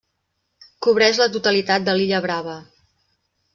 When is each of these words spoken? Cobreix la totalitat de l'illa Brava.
Cobreix 0.85 1.19
la 1.25 1.29
totalitat 1.37 1.87
de 1.91 1.97
l'illa 2.01 2.25
Brava. 2.29 2.59